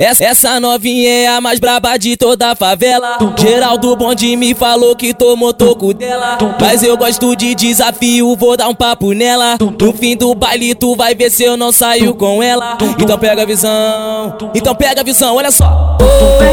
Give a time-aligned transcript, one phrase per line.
[0.00, 3.18] Essa, essa novinha é a mais braba de toda a favela.
[3.36, 6.38] Geraldo Bonde me falou que tomou toco dela.
[6.60, 9.58] Mas eu gosto de desafio, vou dar um papo nela.
[9.58, 12.78] No fim do baile, tu vai ver se eu não saio com ela.
[12.96, 15.98] Então pega a visão, então pega a visão, olha só.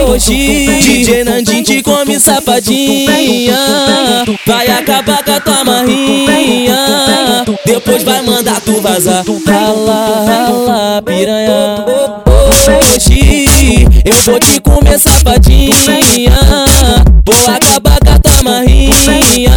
[0.10, 0.34] Hoje,
[0.82, 3.56] DJ Nandinho te come safadinha.
[4.44, 6.76] Vai acabar com a tua marrinha.
[7.64, 9.24] Depois vai mandar tu vazar.
[9.46, 11.86] Rala, piranha.
[12.92, 13.25] Hoje
[14.06, 15.74] eu vou te comer safadinha
[17.26, 19.52] Vou acabar com a tua marrinha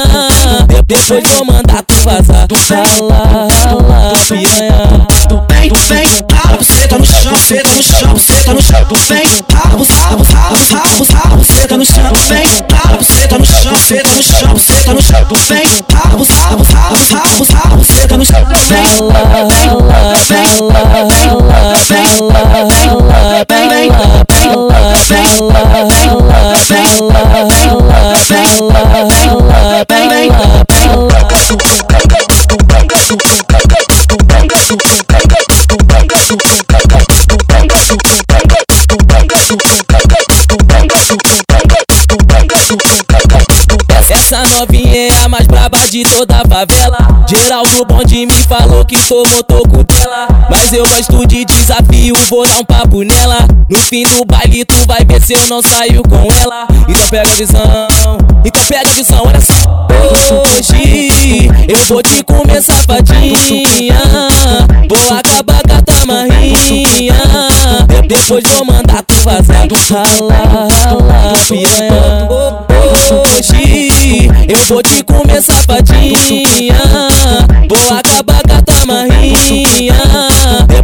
[0.87, 5.07] Depois vou mandar tu vazar Rala, rala, piranha
[5.51, 8.87] Vem, vem, rala, você tá no chão, você tá no chão, você tá no chão
[9.09, 13.45] Vem, rala, rala, rala, rala, rala, você tá no chão Vem, rala, você tá no
[13.45, 17.77] chão, você tá no chão, você tá no chão Vem, rala, rala, rala, rala, rala,
[17.77, 20.98] você tá no chão Vem, Rala, rala,
[44.11, 44.88] Essa novinha
[45.87, 47.25] de toda a favela.
[47.29, 50.27] Geraldo Bonde me falou que tomou toco dela.
[50.51, 53.39] Mas eu gosto de desafio, vou dar um papo nela.
[53.69, 56.67] No fim do baile, tu vai ver se eu não saio com ela.
[56.89, 59.55] Então pega a visão, então pega a visão, olha só.
[60.09, 63.99] Hoje eu vou te comer safadinha.
[64.89, 67.15] Vou acabar com a tua marrinha.
[68.07, 69.67] Depois vou mandar tu vazar.
[69.91, 72.18] Rala, rala, piranha.
[74.49, 76.75] Eu vou te comer safadinha
[77.69, 79.95] Vou acabar com a tua marrinha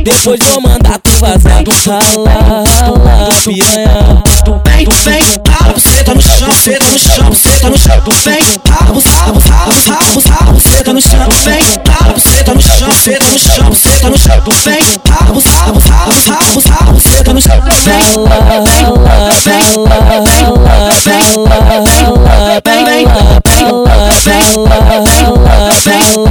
[0.02, 4.22] Depois vou mandar tu vazar Rala, rala, piranha
[4.66, 8.02] Vem, vem, rala, você tá no chão, você tá no chão, você tá no chão
[8.22, 12.60] Vem, rala, rala, rala, rala, rala, você tá no chão Vem, rala, você tá no
[12.60, 16.92] chão, você tá no chão, você tá no chão Vem, rala, rala, rala, rala, rala,
[16.92, 19.08] você tá no chão Vem, rala, rala,
[19.46, 19.88] rala,
[21.48, 21.93] rala,